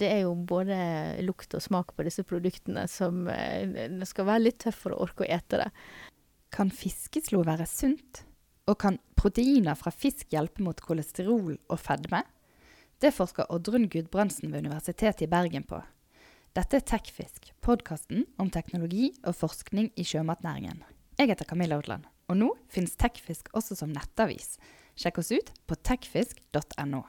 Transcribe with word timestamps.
det 0.00 0.08
er 0.12 0.22
jo 0.24 0.34
både 0.36 0.76
lukt 1.26 1.54
og 1.56 1.62
smak 1.64 1.92
på 1.96 2.06
disse 2.06 2.24
produktene 2.26 2.86
som 2.90 3.26
eh, 3.32 3.88
Det 3.92 4.08
skal 4.08 4.28
være 4.28 4.44
litt 4.46 4.60
tøff 4.64 4.78
for 4.86 4.94
å 4.94 5.02
orke 5.06 5.26
å 5.26 5.30
ete 5.30 5.60
det. 5.62 5.68
Kan 6.54 6.72
fiskeslo 6.74 7.42
være 7.46 7.66
sunt? 7.68 8.22
Og 8.66 8.78
kan 8.82 8.98
proteiner 9.18 9.78
fra 9.78 9.92
fisk 9.94 10.32
hjelpe 10.34 10.64
mot 10.66 10.80
kolesterol 10.82 11.54
og 11.54 11.78
fedme? 11.78 12.24
Det 13.02 13.12
forsker 13.12 13.50
Oddrun 13.52 13.90
Gudbrandsen 13.92 14.50
ved 14.52 14.64
Universitetet 14.64 15.26
i 15.26 15.30
Bergen 15.30 15.66
på. 15.68 15.82
Dette 16.56 16.78
er 16.78 16.86
Tekfisk, 16.88 17.50
podkasten 17.60 18.24
om 18.40 18.48
teknologi 18.48 19.10
og 19.28 19.36
forskning 19.36 19.90
i 20.00 20.06
sjømatnæringen. 20.08 20.80
Jeg 21.20 21.28
heter 21.28 21.48
Camilla 21.48 21.76
Odland, 21.76 22.06
og 22.32 22.40
nå 22.40 22.48
finnes 22.72 22.96
Tekfisk 22.96 23.52
også 23.52 23.76
som 23.76 23.92
nettavis. 23.92 24.56
Sjekk 24.96 25.20
oss 25.20 25.34
ut 25.36 25.52
på 25.68 25.76
tekfisk.no. 25.84 27.04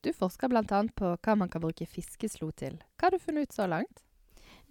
Du 0.00 0.12
forsker 0.16 0.48
bl.a. 0.48 0.84
på 0.96 1.08
hva 1.20 1.34
man 1.36 1.50
kan 1.52 1.60
bruke 1.60 1.84
fiskeslo 1.84 2.48
til. 2.56 2.78
Hva 2.96 3.10
har 3.10 3.12
du 3.12 3.20
funnet 3.20 3.50
ut 3.50 3.56
så 3.58 3.66
langt? 3.68 4.00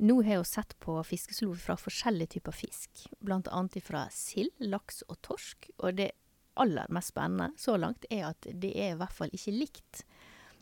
Nå 0.02 0.22
har 0.24 0.40
jeg 0.40 0.48
sett 0.50 0.74
på 0.82 0.96
fiskeslo 1.06 1.52
fra 1.60 1.76
forskjellige 1.78 2.38
typer 2.38 2.56
fisk. 2.56 3.04
Annet 3.30 3.78
fra 3.86 4.08
sild, 4.16 4.56
laks 4.58 5.04
og 5.06 5.20
torsk. 5.28 5.70
Og 5.84 6.00
det 6.00 6.14
aller 6.60 6.90
mest 6.90 7.14
spennende 7.14 7.52
så 7.62 7.78
langt 7.78 8.10
er 8.10 8.32
at 8.32 8.48
det 8.50 8.74
er 8.74 8.96
i 8.96 8.98
hvert 8.98 9.14
fall 9.14 9.30
ikke 9.36 9.54
likt. 9.54 10.04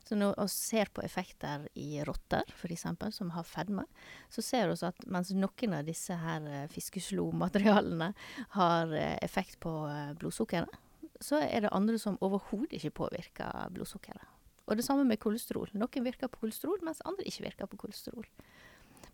Så 0.07 0.15
når 0.19 0.35
vi 0.35 0.47
ser 0.51 0.91
på 0.91 1.03
effekter 1.03 1.67
i 1.75 2.03
rotter, 2.07 2.43
f.eks., 2.51 2.85
som 3.15 3.31
har 3.35 3.47
fedme, 3.47 3.83
så 4.31 4.43
ser 4.43 4.71
vi 4.71 4.77
at 4.87 5.03
mens 5.07 5.31
noen 5.35 5.75
av 5.79 5.87
disse 5.87 6.15
her 6.15 6.43
fiskeslomaterialene 6.71 6.71
fiskeslo-materialene 6.75 8.13
har 8.55 8.95
eh, 8.95 9.17
effekt 9.23 9.59
på 9.63 9.73
eh, 9.91 10.15
blodsukkeret, 10.19 10.79
så 11.19 11.41
er 11.43 11.65
det 11.65 11.75
andre 11.75 11.99
som 11.99 12.19
overhodet 12.23 12.77
ikke 12.77 12.95
påvirker 13.03 13.71
blodsukkeret. 13.75 14.36
Og 14.67 14.77
det 14.77 14.85
samme 14.85 15.05
med 15.07 15.19
kolesterol. 15.23 15.69
Noen 15.73 16.05
virker 16.05 16.29
på 16.31 16.41
kolesterol, 16.43 16.79
mens 16.83 17.03
andre 17.07 17.27
ikke 17.27 17.45
virker 17.47 17.69
på 17.71 17.79
kolesterol. 17.85 18.27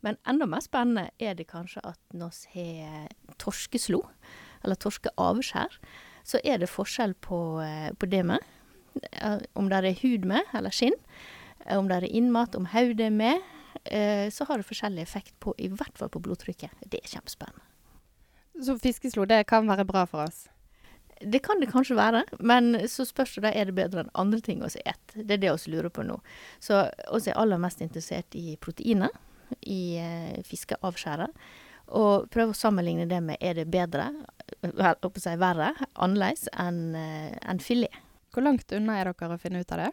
Men 0.03 0.17
enda 0.27 0.47
mer 0.49 0.63
spennende 0.63 1.07
er 1.21 1.37
det 1.37 1.47
kanskje 1.51 1.83
at 1.87 1.99
når 2.11 2.33
vi 2.53 2.65
har 2.81 3.37
torskeslo, 3.39 4.01
eller 4.63 4.79
torskeavskjær, 4.79 5.77
så 6.23 6.39
er 6.43 6.59
det 6.59 6.71
forskjell 6.71 7.13
på, 7.21 7.61
eh, 7.61 7.91
på 7.93 8.09
det 8.09 8.23
med. 8.25 8.39
Om 9.55 9.69
det 9.69 9.79
er 9.83 10.01
hud 10.01 10.25
med, 10.25 10.41
eller 10.53 10.71
skinn. 10.71 10.95
Om 11.65 11.87
det 11.87 11.97
er 11.97 12.11
innmat, 12.11 12.55
om 12.55 12.65
hodet 12.65 13.07
er 13.07 13.15
med. 13.15 13.41
Eh, 13.85 14.29
så 14.29 14.45
har 14.47 14.57
det 14.57 14.67
forskjellig 14.67 15.01
effekt 15.01 15.33
på 15.39 15.53
i 15.57 15.67
hvert 15.67 15.97
fall 15.97 16.09
på 16.09 16.21
blodtrykket. 16.23 16.71
Det 16.85 16.99
er 16.99 17.07
kjempespennende. 17.07 17.63
Så 18.61 18.77
fiskeslo 18.77 19.25
det 19.25 19.47
kan 19.47 19.67
være 19.67 19.85
bra 19.85 20.05
for 20.05 20.27
oss? 20.27 20.47
Det 21.21 21.39
kan 21.45 21.59
det 21.61 21.71
kanskje 21.71 21.97
være, 21.97 22.23
men 22.39 22.75
så 22.89 23.05
spørs 23.07 23.35
det 23.37 23.45
da 23.45 23.51
er 23.55 23.69
det 23.69 23.77
bedre 23.77 24.03
enn 24.03 24.13
andre 24.17 24.41
ting 24.43 24.63
å 24.63 24.71
spise. 24.71 24.95
Det 25.13 25.37
er 25.37 25.43
det 25.43 25.53
vi 25.53 25.73
lurer 25.73 25.91
på 25.93 26.05
nå. 26.07 26.17
Så 26.63 26.85
vi 27.13 27.31
er 27.31 27.39
aller 27.39 27.61
mest 27.61 27.83
interessert 27.85 28.35
i 28.39 28.57
proteiner 28.61 29.13
i 29.61 29.97
eh, 30.01 30.39
fiskeavskjæret. 30.47 31.35
Og 31.93 32.29
prøve 32.31 32.53
å 32.53 32.57
sammenligne 32.57 33.05
det 33.09 33.19
med 33.21 33.41
er 33.43 33.57
det 33.59 33.67
bedre, 33.71 34.07
vel, 34.63 35.11
si 35.19 35.35
verre, 35.39 35.73
annerledes 35.93 36.47
enn 36.55 36.95
eh, 36.97 37.35
en 37.43 37.61
filet. 37.61 38.01
Hvor 38.33 38.45
langt 38.47 38.71
unna 38.73 38.97
er 38.97 39.11
dere 39.11 39.35
å 39.35 39.41
finne 39.41 39.61
ut 39.61 39.75
av 39.75 39.83
det? 39.83 39.91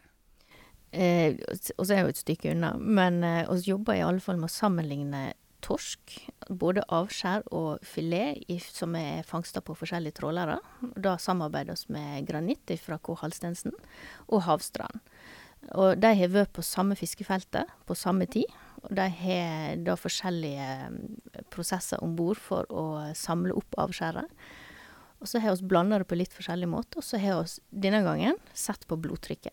Eh, 0.91 1.37
og 1.77 1.85
så 1.87 1.95
er 1.95 2.03
jo 2.03 2.11
et 2.11 2.19
stykke 2.19 2.55
unna, 2.55 2.73
men 2.79 3.21
eh, 3.27 3.51
vi 3.53 3.71
jobber 3.71 3.99
i 3.99 4.03
alle 4.03 4.23
fall 4.23 4.41
med 4.41 4.49
å 4.49 4.55
sammenligne 4.55 5.29
torsk, 5.65 6.15
både 6.49 6.85
avskjær 6.93 7.45
og 7.57 7.85
filet, 7.87 8.41
i, 8.51 8.59
som 8.61 8.97
er 8.99 9.27
fangsta 9.27 9.63
på 9.65 9.77
forskjellige 9.79 10.19
trålere. 10.21 10.59
Da 10.97 11.17
samarbeider 11.21 11.79
vi 11.87 11.95
med 11.97 12.27
Granitt 12.29 12.73
fra 12.83 12.99
K. 12.99 13.15
Halstensen 13.23 13.77
og 14.29 14.45
Havstrand. 14.49 15.01
Og 15.77 16.01
de 16.01 16.11
har 16.17 16.33
vært 16.33 16.55
på 16.57 16.65
samme 16.65 16.97
fiskefeltet 16.97 17.69
på 17.87 17.97
samme 17.99 18.27
tid. 18.31 18.49
Og 18.81 18.95
de 18.97 19.07
har 19.13 19.81
da 19.85 19.97
forskjellige 19.99 20.69
mm, 20.89 21.01
prosesser 21.53 22.01
om 22.05 22.15
bord 22.17 22.41
for 22.41 22.69
å 22.73 22.85
samle 23.17 23.53
opp 23.57 23.77
avskjæret. 23.83 24.31
Og 25.21 25.29
så 25.29 25.43
har 25.45 25.57
vi 25.59 25.69
blanda 25.69 25.99
det 26.01 26.09
på 26.09 26.17
litt 26.17 26.33
forskjellig 26.33 26.69
måte, 26.71 26.97
og 26.97 27.05
så 27.05 27.21
har 27.21 27.43
vi 27.45 27.81
denne 27.85 28.01
gangen 28.07 28.39
sett 28.57 28.87
på 28.89 28.97
blodtrykket. 28.97 29.53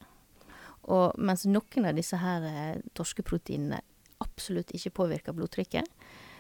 Og 0.88 1.18
mens 1.20 1.44
noen 1.50 1.90
av 1.90 1.98
disse 1.98 2.16
her 2.22 2.46
eh, 2.48 2.80
torskeproteinene 2.96 3.82
absolutt 4.24 4.74
ikke 4.76 4.96
påvirker 5.02 5.36
blodtrykket, 5.38 5.86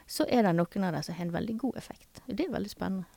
så 0.07 0.25
er 0.31 0.47
det 0.47 0.55
noen 0.55 0.87
av 0.87 0.95
dem 0.95 1.03
som 1.03 1.17
har 1.17 1.27
en 1.27 1.35
veldig 1.35 1.57
god 1.61 1.79
effekt. 1.81 2.21
Det 2.25 2.47
er 2.47 2.53
veldig 2.53 2.71
spennende. 2.71 3.07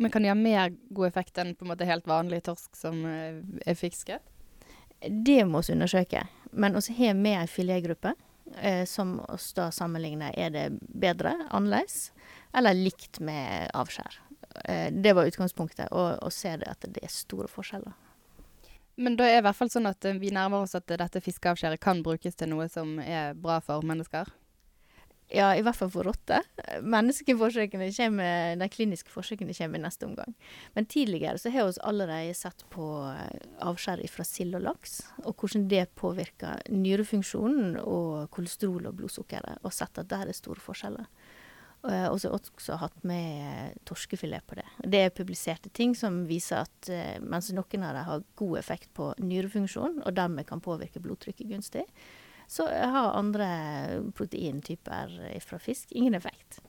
Men 0.00 0.10
kan 0.10 0.22
de 0.24 0.30
ha 0.30 0.36
mer 0.38 0.72
god 0.88 1.10
effekt 1.10 1.38
enn 1.38 1.52
på 1.54 1.66
en 1.66 1.72
måte 1.74 1.88
helt 1.88 2.06
vanlig 2.08 2.40
torsk 2.46 2.78
som 2.78 3.02
eh, 3.04 3.42
er 3.66 3.76
fisket? 3.76 4.22
Det 5.04 5.42
må 5.44 5.60
vi 5.60 5.74
undersøke. 5.74 6.22
Men 6.56 6.78
vi 6.80 6.94
har 7.02 7.18
med 7.18 7.42
en 7.42 7.50
filetgruppe 7.50 8.14
eh, 8.56 8.84
som 8.88 9.18
oss 9.28 9.50
da 9.58 9.68
sammenligner 9.74 10.32
er 10.32 10.54
det 10.54 10.66
bedre, 10.80 11.34
annerledes 11.50 12.10
eller 12.56 12.78
likt 12.78 13.20
med 13.20 13.68
avskjær. 13.76 14.20
Eh, 14.64 14.88
det 14.92 15.12
var 15.12 15.28
utgangspunktet, 15.28 15.92
og, 15.92 16.22
og 16.24 16.32
ser 16.32 16.62
det 16.62 16.72
at 16.72 16.88
det 16.88 17.04
er 17.04 17.12
store 17.12 17.50
forskjeller. 17.52 17.92
Men 18.96 19.16
da 19.18 19.26
er 19.28 19.38
det 19.38 19.44
i 19.44 19.46
hvert 19.50 19.58
fall 19.58 19.72
sånn 19.72 19.88
at 19.90 20.08
eh, 20.08 20.18
vi 20.20 20.32
nærmer 20.32 20.64
oss 20.64 20.76
at 20.78 20.88
dette 20.88 21.20
fiskeavskjæret 21.22 21.82
kan 21.82 22.02
brukes 22.04 22.36
til 22.38 22.52
noe 22.52 22.68
som 22.72 22.96
er 23.02 23.36
bra 23.36 23.60
for 23.64 23.84
mennesker? 23.84 24.30
Ja, 25.34 25.48
i 25.58 25.62
hvert 25.66 25.74
fall 25.74 25.90
for 25.90 26.06
rotter. 26.06 26.44
Menneskeforsøkene 26.86 27.88
kommer, 27.96 28.54
De 28.60 28.68
kliniske 28.70 29.10
forsøkene 29.10 29.54
kommer 29.58 29.80
i 29.80 29.82
neste 29.82 30.06
omgang. 30.06 30.36
Men 30.76 30.86
tidligere 30.86 31.40
så 31.42 31.50
har 31.50 31.66
vi 31.66 31.82
allerede 31.82 32.34
sett 32.38 32.62
på 32.70 32.86
eh, 33.10 33.48
avskjær 33.66 34.04
fra 34.12 34.26
sild 34.26 34.54
og 34.54 34.62
laks, 34.68 35.00
og 35.24 35.34
hvordan 35.34 35.66
det 35.72 35.88
påvirker 35.98 36.62
nyrefunksjonen 36.70 37.80
og 37.82 38.30
kolesterol 38.30 38.86
og 38.86 39.00
blodsukkeret, 39.00 39.58
og 39.66 39.74
sett 39.74 39.98
at 39.98 40.08
der 40.12 40.30
er 40.30 40.38
store 40.38 40.62
forskjeller. 40.62 41.10
Uh, 41.86 42.08
og 42.10 42.20
så 42.20 42.30
har 42.30 42.36
vi 42.40 42.52
også 42.52 42.78
hatt 42.82 43.02
med 43.06 43.76
torskefilet 43.88 44.46
på 44.46 44.58
det. 44.58 44.66
Det 44.84 45.02
er 45.06 45.14
publiserte 45.14 45.70
ting 45.70 45.94
som 45.98 46.24
viser 46.28 46.64
at 46.64 46.90
uh, 46.90 47.16
mens 47.22 47.52
noen 47.54 47.86
av 47.86 47.96
dem 47.96 48.08
har 48.10 48.24
god 48.38 48.60
effekt 48.60 48.92
på 48.96 49.12
nyrefunksjon, 49.22 50.00
og 50.02 50.16
dermed 50.16 50.48
kan 50.48 50.62
påvirke 50.64 51.02
blodtrykket 51.04 51.50
gunstig, 51.50 51.86
så 52.50 52.68
har 52.70 53.16
andre 53.18 53.46
proteintyper 54.14 55.18
fra 55.42 55.58
fisk 55.58 55.90
ingen 55.98 56.14
effekt. 56.14 56.60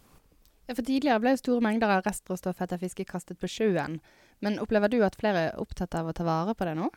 Ja, 0.68 0.76
for 0.76 0.84
Tidligere 0.84 1.22
ble 1.24 1.36
store 1.40 1.64
mengder 1.64 1.92
av 1.94 2.02
restråstoff 2.04 2.60
etter 2.64 2.80
fiske 2.82 3.06
kastet 3.08 3.40
på 3.40 3.48
sjøen. 3.52 4.02
Men 4.44 4.60
opplever 4.60 4.92
du 4.92 5.00
at 5.06 5.16
flere 5.20 5.46
er 5.48 5.62
opptatt 5.62 5.96
av 5.96 6.10
å 6.10 6.16
ta 6.18 6.26
vare 6.28 6.56
på 6.58 6.68
det 6.68 6.74
nå? 6.78 6.90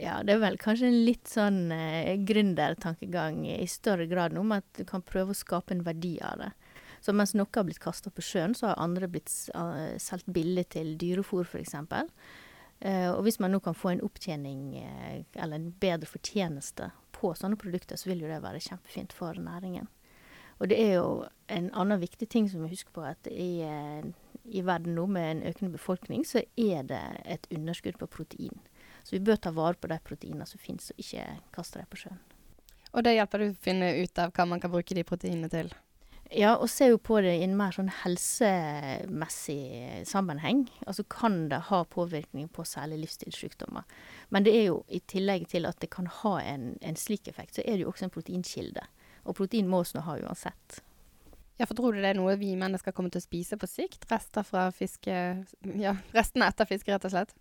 Ja, 0.00 0.20
det 0.24 0.36
er 0.36 0.42
vel 0.44 0.56
kanskje 0.60 0.88
en 0.88 1.02
litt 1.04 1.28
sånn 1.28 1.72
eh, 1.74 2.14
gründertankegang 2.26 3.42
i 3.50 3.66
større 3.68 4.06
grad 4.08 4.32
nå, 4.32 4.44
om 4.46 4.54
at 4.56 4.66
du 4.78 4.86
kan 4.88 5.04
prøve 5.04 5.34
å 5.34 5.36
skape 5.36 5.74
en 5.74 5.84
verdi 5.86 6.14
av 6.24 6.40
det. 6.40 6.52
Så 7.00 7.14
mens 7.16 7.34
noe 7.36 7.48
har 7.54 7.66
blitt 7.66 7.82
kasta 7.82 8.10
på 8.10 8.24
sjøen, 8.24 8.54
så 8.56 8.70
har 8.70 8.82
andre 8.82 9.08
blitt 9.10 9.32
uh, 9.54 9.96
solgt 10.02 10.28
billig 10.32 10.68
til 10.74 10.94
dyrefôr, 11.00 11.46
f.eks. 11.46 11.76
Uh, 11.76 13.10
og 13.14 13.22
hvis 13.24 13.40
man 13.40 13.54
nå 13.54 13.60
kan 13.64 13.76
få 13.76 13.94
en 13.94 14.04
opptjening, 14.04 14.76
uh, 14.82 15.20
eller 15.34 15.58
en 15.58 15.70
bedre 15.80 16.08
fortjeneste 16.10 16.90
på 17.16 17.32
sånne 17.38 17.58
produkter, 17.60 17.96
så 17.96 18.10
vil 18.10 18.24
jo 18.24 18.30
det 18.30 18.42
være 18.44 18.62
kjempefint 18.64 19.16
for 19.16 19.38
næringen. 19.40 19.88
Og 20.56 20.70
det 20.72 20.78
er 20.80 20.94
jo 20.96 21.08
en 21.52 21.68
annen 21.76 22.00
viktig 22.00 22.28
ting 22.32 22.48
som 22.48 22.62
vi 22.64 22.72
husker 22.72 22.92
på, 22.96 23.04
at 23.04 23.28
i, 23.30 23.64
uh, 23.64 24.04
i 24.44 24.64
verden 24.64 24.96
nå 24.96 25.06
med 25.10 25.30
en 25.30 25.44
økende 25.50 25.76
befolkning, 25.76 26.24
så 26.28 26.44
er 26.56 26.86
det 26.88 27.02
et 27.24 27.48
underskudd 27.52 28.00
på 28.00 28.10
protein. 28.18 28.60
Så 29.04 29.16
vi 29.16 29.24
bør 29.24 29.38
ta 29.38 29.52
vare 29.54 29.78
på 29.78 29.88
de 29.92 30.00
proteinene 30.02 30.48
som 30.48 30.60
finnes, 30.60 30.90
og 30.90 31.00
ikke 31.00 31.26
kaste 31.54 31.78
dem 31.78 31.90
på 31.92 32.00
sjøen. 32.00 32.22
Og 32.96 33.04
det 33.04 33.16
hjelper 33.16 33.42
du 33.42 33.50
å 33.50 33.58
finne 33.60 33.90
ut 34.00 34.18
av 34.22 34.32
hva 34.32 34.46
man 34.48 34.62
kan 34.62 34.72
bruke 34.72 34.96
de 34.96 35.04
proteinene 35.04 35.50
til? 35.52 35.68
Ja, 36.34 36.56
og 36.58 36.66
ser 36.70 36.88
jo 36.90 36.98
på 36.98 37.20
det 37.22 37.36
i 37.38 37.44
en 37.44 37.56
mer 37.58 37.70
sånn 37.74 37.90
helsemessig 38.02 39.60
sammenheng. 40.08 40.64
Altså 40.86 41.04
kan 41.12 41.48
det 41.52 41.60
ha 41.68 41.84
påvirkning 41.86 42.48
på 42.50 42.64
særlig 42.66 42.98
livsstilssykdommer. 43.04 43.82
Men 44.34 44.42
det 44.46 44.54
er 44.58 44.66
jo 44.72 44.80
i 44.88 45.00
tillegg 45.06 45.46
til 45.52 45.68
at 45.70 45.78
det 45.82 45.90
kan 45.94 46.06
ha 46.22 46.34
en, 46.42 46.74
en 46.82 46.98
slik 46.98 47.28
effekt, 47.30 47.54
så 47.56 47.62
er 47.62 47.76
det 47.76 47.82
jo 47.86 47.92
også 47.92 48.08
en 48.08 48.14
proteinkilde. 48.16 48.82
Og 49.26 49.38
protein 49.38 49.70
må 49.70 49.84
vi 49.86 50.02
ha 50.02 50.18
uansett. 50.26 50.82
Ja, 51.56 51.64
for 51.64 51.74
tror 51.78 51.94
du 51.94 52.02
det 52.02 52.10
er 52.10 52.18
noe 52.18 52.34
vi 52.40 52.50
mennesker 52.58 52.92
kommer 52.92 53.10
til 53.12 53.22
å 53.22 53.24
spise 53.24 53.56
på 53.56 53.66
sikt? 53.70 54.04
Rester 54.10 54.44
fra 54.44 54.68
fiske... 54.76 55.14
Ja, 55.78 55.94
restene 56.12 56.50
etter 56.50 56.68
fiske, 56.68 56.90
rett 56.92 57.06
og 57.08 57.14
slett? 57.14 57.32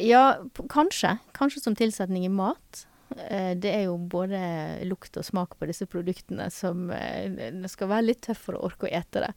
Ja, 0.00 0.40
kanskje. 0.72 1.18
Kanskje 1.36 1.60
som 1.62 1.76
tilsetning 1.78 2.24
i 2.26 2.32
mat. 2.32 2.86
Eh, 3.18 3.52
det 3.56 3.70
er 3.70 3.84
jo 3.86 3.96
både 3.98 4.38
lukt 4.88 5.16
og 5.20 5.26
smak 5.26 5.56
på 5.58 5.68
disse 5.70 5.86
produktene 5.90 6.48
som 6.52 6.90
eh, 6.94 7.30
Det 7.32 7.70
skal 7.72 7.90
være 7.90 8.08
litt 8.10 8.22
tøff 8.26 8.46
for 8.48 8.58
å 8.58 8.66
orke 8.68 8.88
å 8.88 8.92
ete 8.92 9.24
det. 9.26 9.32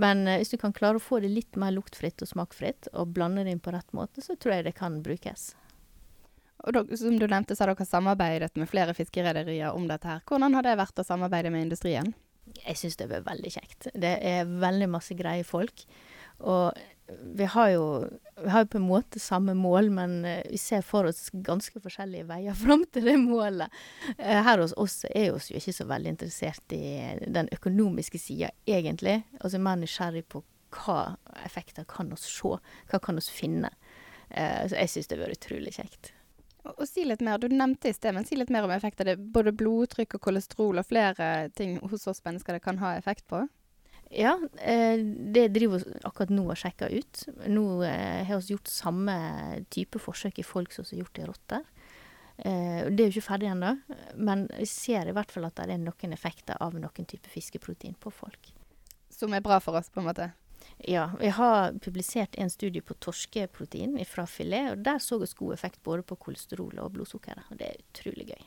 Men 0.00 0.26
eh, 0.26 0.40
hvis 0.40 0.54
du 0.54 0.58
kan 0.60 0.74
klare 0.76 1.00
å 1.00 1.04
få 1.04 1.20
det 1.24 1.32
litt 1.32 1.58
mer 1.60 1.74
luktfritt 1.76 2.22
og 2.22 2.30
smakfritt, 2.30 2.90
og 2.94 3.14
blande 3.16 3.44
det 3.46 3.56
inn 3.56 3.62
på 3.62 3.74
rett 3.74 3.90
måte, 3.96 4.24
så 4.24 4.36
tror 4.36 4.58
jeg 4.58 4.68
det 4.70 4.76
kan 4.78 5.00
brukes. 5.04 5.52
Og 6.60 6.76
da, 6.76 6.84
som 6.96 7.16
du 7.16 7.24
nevnte, 7.24 7.56
så 7.56 7.64
har 7.64 7.72
dere 7.72 7.88
samarbeidet 7.88 8.52
med 8.60 8.68
flere 8.68 8.94
fiskerederier 8.96 9.72
om 9.72 9.86
dette 9.88 10.08
her. 10.08 10.24
Hvordan 10.28 10.58
har 10.58 10.66
det 10.66 10.76
vært 10.80 11.00
å 11.00 11.06
samarbeide 11.06 11.52
med 11.52 11.68
industrien? 11.68 12.12
Jeg 12.60 12.76
syns 12.76 12.98
det 12.98 13.06
har 13.06 13.14
vært 13.14 13.30
veldig 13.30 13.52
kjekt. 13.54 13.90
Det 13.94 14.16
er 14.26 14.48
veldig 14.60 14.90
masse 14.92 15.16
greie 15.16 15.46
folk. 15.46 15.86
Og 16.40 16.76
vi 17.22 17.44
har, 17.44 17.68
jo, 17.74 17.84
vi 18.42 18.50
har 18.50 18.64
på 18.64 18.78
en 18.78 18.86
måte 18.86 19.20
samme 19.20 19.54
mål, 19.54 19.90
men 19.90 20.24
eh, 20.24 20.42
vi 20.50 20.58
ser 20.58 20.82
for 20.86 21.08
oss 21.10 21.28
ganske 21.32 21.80
forskjellige 21.82 22.28
veier 22.28 22.56
fram 22.64 22.84
til 22.92 23.08
det 23.10 23.16
målet. 23.20 23.72
Eh, 24.16 24.40
her 24.46 24.62
hos 24.62 24.74
oss 24.76 25.02
er 25.10 25.32
vi 25.32 25.54
jo 25.54 25.60
ikke 25.60 25.76
så 25.76 25.88
veldig 25.90 26.14
interessert 26.16 26.76
i 26.76 26.84
den 27.26 27.50
økonomiske 27.54 28.20
sida, 28.20 28.52
egentlig. 28.66 29.20
Altså 29.40 29.62
mer 29.62 29.80
nysgjerrig 29.80 30.26
på 30.30 30.44
hva 30.80 31.16
effekter 31.44 31.86
kan 31.90 32.12
oss 32.14 32.28
se, 32.30 32.56
hva 32.90 33.02
kan 33.02 33.18
oss 33.18 33.30
finne. 33.32 33.72
Eh, 34.30 34.66
så 34.68 34.76
jeg 34.78 34.94
syns 34.94 35.10
det 35.10 35.18
har 35.18 35.26
vært 35.26 35.40
utrolig 35.40 35.74
kjekt. 35.76 36.12
Og, 36.68 36.84
si 36.88 37.06
litt 37.08 37.22
mer, 37.24 37.38
Du 37.40 37.48
nevnte 37.48 37.88
i 37.88 37.96
sted, 37.96 38.12
men 38.14 38.26
si 38.28 38.36
litt 38.36 38.50
mer 38.52 38.66
om 38.66 38.74
effekter. 38.74 39.08
Det 39.08 39.16
både 39.34 39.54
blodtrykk 39.56 40.18
og 40.18 40.26
kolesterol 40.28 40.82
og 40.82 40.86
flere 40.86 41.48
ting 41.56 41.78
hos 41.80 42.06
oss 42.10 42.22
mennesker 42.24 42.56
det 42.56 42.64
kan 42.64 42.78
ha 42.82 42.94
effekt 42.98 43.26
på? 43.32 43.46
Ja, 44.10 44.34
eh, 44.58 44.98
det 45.32 45.48
driver 45.54 45.78
vi 45.78 45.98
akkurat 46.02 46.32
nå 46.34 46.48
og 46.50 46.58
sjekker 46.58 46.90
ut. 46.90 47.22
Nå 47.46 47.82
eh, 47.86 48.24
har 48.26 48.40
vi 48.40 48.56
gjort 48.56 48.70
samme 48.70 49.14
type 49.70 50.00
forsøk 50.02 50.40
i 50.42 50.46
folk 50.46 50.74
som 50.74 50.86
vi 50.88 50.96
har 50.96 51.04
gjort 51.04 51.20
i 51.20 51.28
rotter. 51.28 51.68
Eh, 52.42 52.88
det 52.90 53.04
er 53.04 53.06
jo 53.06 53.14
ikke 53.14 53.28
ferdig 53.28 53.52
ennå, 53.52 53.76
men 54.18 54.46
vi 54.56 54.66
ser 54.66 55.06
i 55.06 55.14
hvert 55.14 55.30
fall 55.30 55.46
at 55.46 55.60
det 55.60 55.76
er 55.76 55.82
noen 55.82 56.16
effekter 56.16 56.58
av 56.58 56.74
noen 56.74 57.06
type 57.06 57.30
fiskeprotein 57.30 57.94
på 58.02 58.10
folk. 58.10 58.50
Som 59.14 59.36
er 59.36 59.44
bra 59.44 59.60
for 59.62 59.78
oss, 59.78 59.90
på 59.94 60.02
en 60.02 60.08
måte? 60.08 60.30
Ja. 60.88 61.12
Vi 61.20 61.28
har 61.36 61.76
publisert 61.78 62.34
en 62.34 62.50
studie 62.50 62.82
på 62.82 62.96
torskeprotein 62.98 63.94
fra 64.08 64.24
filet, 64.26 64.72
og 64.72 64.82
der 64.86 64.98
så 64.98 65.20
vi 65.20 65.28
god 65.38 65.54
effekt 65.54 65.82
både 65.86 66.02
på 66.02 66.16
kolesterol 66.16 66.80
og 66.82 66.96
blodsukkeret. 66.96 67.46
Og 67.50 67.60
det 67.60 67.68
er 67.68 67.84
utrolig 67.84 68.26
gøy. 68.32 68.42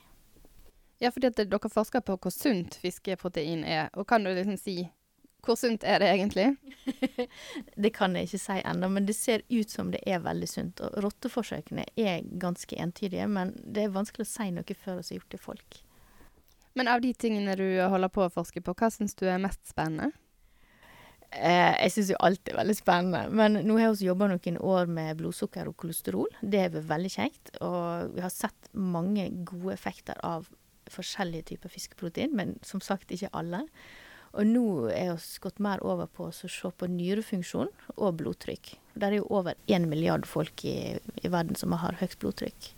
Ja, 1.03 1.11
fordi 1.11 1.31
at 1.31 1.39
dere 1.39 1.71
forsker 1.71 2.03
på 2.03 2.17
hvor 2.17 2.35
sunt 2.35 2.75
fiskeprotein 2.81 3.63
er. 3.63 3.87
Og 3.93 4.07
kan 4.07 4.23
du 4.23 4.31
liksom 4.33 4.57
si 4.57 4.89
hvor 5.43 5.57
sunt 5.59 5.83
er 5.83 5.99
det 5.99 6.09
egentlig? 6.13 6.55
det 7.83 7.91
kan 7.95 8.15
jeg 8.15 8.29
ikke 8.29 8.41
si 8.41 8.59
ennå, 8.63 8.89
men 8.95 9.07
det 9.07 9.15
ser 9.17 9.43
ut 9.51 9.71
som 9.71 9.91
det 9.91 9.99
er 10.07 10.23
veldig 10.23 10.49
sunt. 10.49 10.83
Og 10.83 10.99
rotteforsøkene 11.03 11.85
er 11.99 12.23
ganske 12.39 12.79
entydige, 12.79 13.27
men 13.27 13.51
det 13.63 13.85
er 13.85 13.95
vanskelig 13.95 14.27
å 14.27 14.31
si 14.31 14.49
noe 14.55 14.77
før 14.77 15.01
vi 15.01 15.09
har 15.09 15.19
gjort 15.19 15.35
det 15.35 15.41
i 15.41 15.47
folk. 15.47 15.79
Men 16.73 16.89
av 16.89 17.03
de 17.03 17.11
tingene 17.13 17.57
du 17.59 17.67
holder 17.91 18.09
på 18.09 18.25
å 18.25 18.33
forske 18.33 18.63
på, 18.63 18.75
hva 18.77 18.89
syns 18.93 19.13
du 19.19 19.27
er 19.29 19.41
mest 19.41 19.61
spennende? 19.69 20.13
Eh, 21.33 21.73
jeg 21.85 21.93
syns 21.93 22.11
jo 22.13 22.21
alt 22.21 22.49
er 22.49 22.57
veldig 22.59 22.75
spennende. 22.77 23.23
Men 23.33 23.59
nå 23.67 23.77
har 23.81 23.93
vi 23.97 24.07
jobba 24.07 24.29
noen 24.31 24.57
år 24.61 24.89
med 24.89 25.19
blodsukker 25.21 25.69
og 25.69 25.77
kolesterol. 25.81 26.29
Det 26.41 26.67
er 26.67 26.81
veldig 26.93 27.13
kjekt. 27.13 27.53
Og 27.65 28.15
vi 28.15 28.23
har 28.25 28.33
sett 28.33 28.71
mange 28.73 29.27
gode 29.45 29.73
effekter 29.75 30.19
av 30.25 30.49
forskjellige 30.93 31.53
typer 31.53 31.71
fiskeprotein, 31.71 32.33
men 32.35 32.57
som 32.65 32.81
sagt 32.83 33.13
ikke 33.13 33.31
alle. 33.33 33.63
Og 34.33 34.49
nå 34.49 34.65
er 34.89 35.13
vi 35.13 35.41
gått 35.43 35.61
mer 35.61 35.81
over 35.85 36.09
på 36.09 36.27
å 36.29 36.33
se 36.33 36.49
på 36.49 36.89
nyrefunksjon 36.89 37.69
og 37.93 38.15
blodtrykk. 38.17 38.73
Det 38.97 39.07
er 39.07 39.19
jo 39.19 39.29
over 39.29 39.57
én 39.69 39.85
milliard 39.89 40.25
folk 40.29 40.65
i, 40.65 40.97
i, 41.21 41.27
verden 41.29 41.57
som 41.57 41.73
har 41.77 41.99
høyt 42.01 42.17
blodtrykk. 42.21 42.69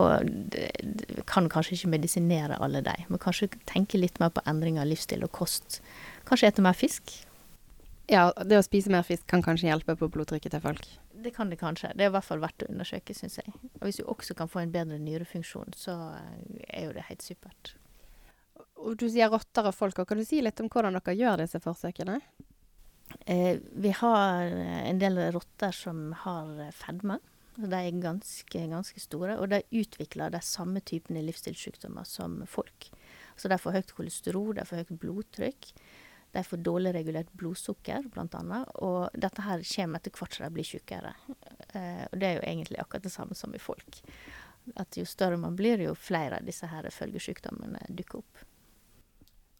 Og 0.00 0.28
det, 0.52 0.68
det 0.82 1.24
kan 1.28 1.48
kanskje 1.52 1.76
ikke 1.76 1.92
medisinere 1.94 2.60
alle 2.64 2.80
de, 2.84 2.94
men 3.08 3.20
kanskje 3.20 3.50
tenke 3.68 4.00
litt 4.00 4.20
mer 4.20 4.32
på 4.32 4.44
endring 4.48 4.80
av 4.80 4.88
livsstil 4.88 5.24
og 5.24 5.32
kost. 5.36 5.80
Kanskje 6.28 6.52
ete 6.52 6.64
mer 6.64 6.76
fisk. 6.76 7.12
Ja, 8.12 8.28
det 8.44 8.58
å 8.58 8.64
spise 8.64 8.92
mer 8.92 9.04
fisk 9.06 9.24
kan 9.30 9.44
kanskje 9.44 9.70
hjelpe 9.70 9.96
på 9.96 10.10
blodtrykket 10.12 10.56
til 10.56 10.64
folk? 10.64 10.88
Det 11.22 11.32
kan 11.36 11.52
det 11.52 11.60
kanskje. 11.60 11.92
Det 11.96 12.04
er 12.04 12.10
i 12.10 12.16
hvert 12.16 12.26
fall 12.26 12.42
verdt 12.42 12.64
å 12.66 12.72
undersøke, 12.72 13.14
syns 13.16 13.38
jeg. 13.40 13.52
Og 13.78 13.86
hvis 13.86 14.00
du 14.00 14.08
også 14.10 14.36
kan 14.36 14.50
få 14.50 14.64
en 14.64 14.74
bedre 14.74 14.98
nyrefunksjon, 15.00 15.72
så 15.78 15.96
er 16.68 16.88
jo 16.88 16.96
det 16.96 17.06
helt 17.08 17.24
supert. 17.24 17.76
Og 18.82 18.96
du 18.98 19.06
sier 19.10 19.30
rotter 19.30 19.68
og 19.68 19.76
folk. 19.76 20.00
og 20.02 20.08
Kan 20.08 20.20
du 20.20 20.26
si 20.26 20.40
litt 20.42 20.60
om 20.62 20.70
hvordan 20.72 20.98
dere 20.98 21.18
gjør 21.18 21.44
disse 21.44 21.60
forsøkene? 21.62 22.18
Eh, 23.26 23.58
vi 23.60 23.92
har 23.94 24.48
en 24.52 24.98
del 24.98 25.20
rotter 25.34 25.74
som 25.76 26.10
har 26.24 26.70
fedme. 26.76 27.18
De 27.56 27.68
er 27.76 28.00
ganske, 28.00 28.66
ganske 28.68 29.00
store. 29.00 29.36
Og 29.38 29.50
de 29.52 29.62
utvikler 29.82 30.32
de 30.32 30.40
samme 30.44 30.80
typene 30.80 31.24
livsstilssykdommer 31.26 32.06
som 32.08 32.40
folk. 32.48 32.88
Så 33.36 33.48
de 33.48 33.58
får 33.60 33.78
høyt 33.78 33.92
kolesterol, 33.96 34.54
de 34.56 34.66
får 34.68 34.82
høyt 34.82 34.96
blodtrykk. 35.02 35.72
De 36.32 36.40
får 36.44 36.62
dårlig 36.64 36.94
regulert 36.96 37.32
blodsukker, 37.36 38.06
bl.a. 38.14 38.60
Og 38.80 39.18
dette 39.20 39.44
her 39.44 39.64
kommer 39.74 40.00
etter 40.00 40.14
hvert 40.16 40.36
som 40.36 40.46
de 40.46 40.54
blir 40.54 40.68
sykere. 40.68 41.12
Eh, 41.76 42.06
og 42.08 42.16
det 42.16 42.28
er 42.28 42.38
jo 42.38 42.46
egentlig 42.46 42.80
akkurat 42.80 43.04
det 43.04 43.12
samme 43.12 43.36
som 43.36 43.52
i 43.52 43.60
folk. 43.60 44.00
At 44.80 44.96
jo 44.96 45.04
større 45.08 45.36
man 45.36 45.58
blir, 45.58 45.82
jo 45.84 45.92
flere 45.98 46.38
av 46.38 46.48
disse 46.48 46.70
her 46.70 46.88
følgesykdommene 46.94 47.84
dukker 47.90 48.22
opp. 48.22 48.46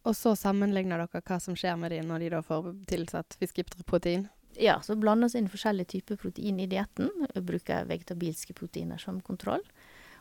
Og 0.03 0.17
så 0.19 0.35
sammenligner 0.39 1.05
dere 1.05 1.23
hva 1.23 1.39
som 1.41 1.57
skjer 1.59 1.77
med 1.79 1.93
dem 1.95 2.09
når 2.11 2.25
de 2.25 2.31
da 2.35 2.41
får 2.45 2.73
tilsatt 2.91 3.37
fiskeprotein? 3.39 4.27
Ja, 4.61 4.77
så 4.85 4.97
blandes 5.01 5.37
inn 5.39 5.49
forskjellige 5.49 5.95
typer 5.95 6.19
protein 6.21 6.59
i 6.61 6.69
dietten. 6.69 7.09
Bruker 7.47 7.87
vegetabilske 7.89 8.57
proteiner 8.59 9.01
som 9.01 9.21
kontroll. 9.25 9.63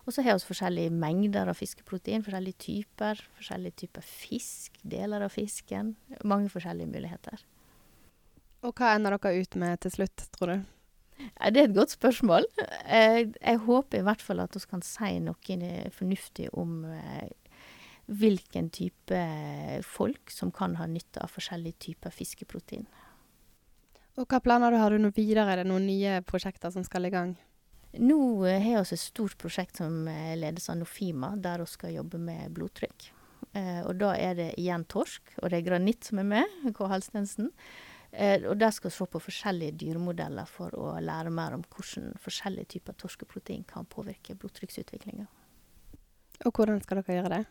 Og 0.05 0.15
så 0.15 0.23
har 0.25 0.37
vi 0.37 0.47
forskjellige 0.47 0.93
mengder 0.93 1.49
av 1.51 1.59
fiskeprotein, 1.59 2.23
forskjellige 2.25 2.61
typer. 2.63 3.23
Forskjellige 3.37 3.83
typer 3.83 4.05
fisk, 4.05 4.77
deler 4.81 5.25
av 5.25 5.33
fisken. 5.33 5.95
Mange 6.23 6.49
forskjellige 6.53 6.89
muligheter. 6.93 7.43
Og 8.61 8.77
hva 8.77 8.93
ender 8.95 9.17
dere 9.17 9.41
ut 9.41 9.57
med 9.57 9.81
til 9.81 9.97
slutt, 9.97 10.29
tror 10.37 10.53
du? 10.53 10.71
Ja, 11.21 11.51
det 11.53 11.61
er 11.61 11.67
et 11.67 11.75
godt 11.75 11.93
spørsmål. 11.93 12.47
Jeg, 12.87 13.33
jeg 13.35 13.61
håper 13.65 13.99
i 13.99 14.05
hvert 14.05 14.23
fall 14.25 14.41
at 14.41 14.55
vi 14.57 14.61
kan 14.69 14.81
si 14.85 15.11
noe 15.21 15.69
fornuftig 15.93 16.47
om 16.57 16.85
eh, 16.89 17.29
hvilken 18.11 18.69
type 18.73 19.21
folk 19.87 20.31
som 20.31 20.51
kan 20.51 20.75
ha 20.79 20.87
nytte 20.89 21.21
av 21.23 21.31
forskjellige 21.31 21.79
typer 21.87 22.13
fiskeprotein. 22.13 22.87
Og 24.19 24.27
Hva 24.27 24.41
planer 24.43 24.73
du 24.73 24.77
har 24.81 24.91
du 24.91 24.99
nå 24.99 25.13
videre? 25.15 25.47
Er 25.47 25.61
det 25.61 25.69
noen 25.69 25.87
nye 25.87 26.19
prosjekter 26.27 26.73
som 26.73 26.83
skal 26.83 27.07
i 27.07 27.13
gang? 27.13 27.37
Nå 27.99 28.45
eh, 28.47 28.59
har 28.63 28.83
vi 28.83 28.95
et 28.95 28.99
stort 28.99 29.37
prosjekt 29.39 29.79
som 29.81 30.05
eh, 30.07 30.35
ledes 30.39 30.69
av 30.71 30.77
Nofima, 30.79 31.33
der 31.35 31.63
vi 31.63 31.71
skal 31.71 31.95
jobbe 31.95 32.19
med 32.19 32.51
blodtrykk. 32.55 33.07
Eh, 33.53 33.79
og 33.85 33.95
Da 33.99 34.13
er 34.15 34.35
det 34.35 34.49
igjen 34.59 34.85
torsk, 34.91 35.33
og 35.41 35.51
det 35.51 35.59
er 35.59 35.67
granitt 35.69 36.07
som 36.07 36.19
er 36.19 36.27
med, 36.27 36.59
K. 36.75 36.87
Halstensen. 36.91 37.51
Og 38.11 38.57
Der 38.59 38.73
skal 38.75 38.89
vi 38.89 38.95
se 38.97 39.05
på 39.07 39.19
forskjellige 39.23 39.77
dyremodeller 39.85 40.43
for 40.43 40.73
å 40.75 40.97
lære 40.99 41.31
mer 41.31 41.53
om 41.55 41.61
hvordan 41.63 42.09
forskjellige 42.19 42.73
typer 42.73 42.97
torskeprotein 42.99 43.63
kan 43.63 43.87
påvirke 43.87 44.35
blodtrykksutviklinga. 44.35 45.29
Og 46.43 46.51
hvordan 46.51 46.83
skal 46.83 46.99
dere 46.99 47.15
gjøre 47.15 47.31
det? 47.31 47.45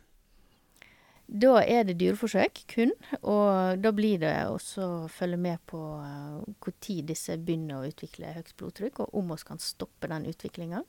Da 1.31 1.61
er 1.63 1.85
det 1.87 1.95
dyreforsøk 2.01 2.65
kun, 2.73 2.91
og 3.23 3.79
da 3.79 3.93
blir 3.95 4.19
det 4.19 4.33
også 4.51 4.83
å 4.83 5.11
følge 5.13 5.37
med 5.39 5.61
på 5.71 5.79
når 5.79 6.73
tid 6.83 7.07
disse 7.13 7.37
begynner 7.39 7.79
å 7.79 7.91
utvikle 7.91 8.33
høyt 8.35 8.51
blodtrykk, 8.59 9.05
og 9.05 9.15
om 9.21 9.31
vi 9.31 9.37
kan 9.47 9.63
stoppe 9.63 10.11
den 10.11 10.27
utviklinga. 10.27 10.81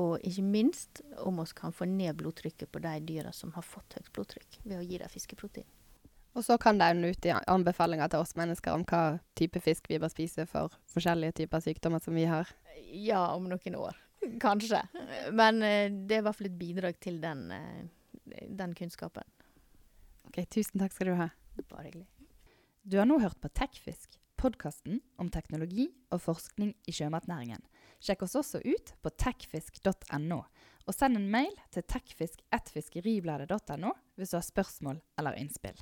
Og 0.00 0.24
ikke 0.24 0.46
minst 0.46 1.02
om 1.20 1.42
vi 1.42 1.44
kan 1.58 1.76
få 1.76 1.88
ned 1.90 2.16
blodtrykket 2.16 2.72
på 2.72 2.80
de 2.80 2.94
dyra 3.10 3.32
som 3.36 3.52
har 3.58 3.66
fått 3.66 3.98
høyt 3.98 4.08
blodtrykk, 4.16 4.62
ved 4.64 4.78
å 4.78 4.86
gi 4.86 5.02
dem 5.02 5.12
fiskeprotein. 5.12 5.68
Og 6.38 6.46
så 6.46 6.56
kan 6.62 6.78
det 6.78 6.88
ende 6.94 7.10
ut 7.10 7.26
i 7.26 7.34
anbefalinger 7.34 8.08
til 8.08 8.22
oss 8.22 8.36
mennesker 8.38 8.72
om 8.72 8.86
hva 8.88 9.18
type 9.36 9.60
fisk 9.60 9.90
vi 9.90 9.98
bør 10.00 10.12
spise 10.12 10.46
for 10.48 10.72
forskjellige 10.94 11.42
typer 11.42 11.64
sykdommer 11.64 12.00
som 12.00 12.16
vi 12.16 12.24
har? 12.30 12.48
Ja, 12.88 13.34
om 13.34 13.50
noen 13.50 13.76
år. 13.76 13.98
Kanskje. 14.40 14.80
Men 15.34 15.60
uh, 15.60 15.90
det 15.90 16.16
er 16.16 16.22
i 16.22 16.24
hvert 16.24 16.38
fall 16.38 16.48
et 16.48 16.58
bidrag 16.60 16.96
til 17.02 17.18
den, 17.20 17.50
uh, 17.52 18.40
den 18.48 18.72
kunnskapen. 18.78 19.26
Ok, 20.30 20.44
Tusen 20.46 20.78
takk 20.78 20.92
skal 20.94 21.08
du 21.10 21.16
ha. 21.18 21.26
Bare 21.66 21.88
hyggelig. 21.88 22.06
Du 22.86 23.00
har 23.00 23.06
nå 23.10 23.16
hørt 23.18 23.40
på 23.42 23.48
Tekfisk, 23.50 24.14
podkasten 24.38 25.00
om 25.18 25.26
teknologi 25.28 25.88
og 26.14 26.22
forskning 26.22 26.70
i 26.86 26.94
sjømatnæringen. 26.94 27.58
Sjekk 27.98 28.22
oss 28.28 28.38
også 28.38 28.62
ut 28.62 28.94
på 29.02 29.10
tekfisk.no, 29.18 30.38
og 30.86 30.92
send 30.94 31.18
en 31.18 31.26
mail 31.34 31.50
til 31.74 31.82
tekfisk1fiskeribladet.no 31.90 33.90
hvis 34.14 34.30
du 34.30 34.38
har 34.38 34.46
spørsmål 34.46 35.02
eller 35.18 35.34
innspill. 35.42 35.74